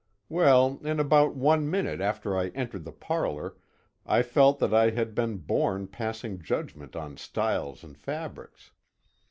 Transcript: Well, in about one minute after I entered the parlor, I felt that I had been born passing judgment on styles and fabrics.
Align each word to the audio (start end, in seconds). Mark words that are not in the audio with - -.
Well, 0.29 0.79
in 0.83 0.99
about 0.99 1.35
one 1.35 1.69
minute 1.69 2.01
after 2.01 2.35
I 2.35 2.47
entered 2.55 2.85
the 2.85 2.91
parlor, 2.91 3.57
I 4.03 4.23
felt 4.23 4.57
that 4.57 4.73
I 4.73 4.89
had 4.89 5.13
been 5.13 5.37
born 5.37 5.85
passing 5.85 6.41
judgment 6.41 6.95
on 6.95 7.17
styles 7.17 7.83
and 7.83 7.95
fabrics. 7.95 8.71